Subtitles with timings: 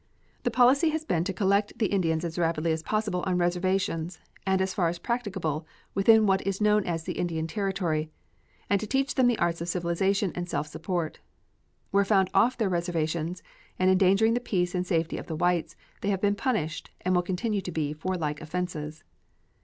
[0.41, 4.59] The policy has been to collect the Indians as rapidly as possible on reservations, and
[4.59, 8.09] as far as practicable within what is known as the Indian Territory,
[8.67, 11.19] and to teach them the arts of civilization and self support.
[11.91, 13.43] Where found off their reservations,
[13.77, 17.21] and endangering the peace and safety of the whites, they have been punished, and will
[17.21, 19.03] continue to be for like offenses.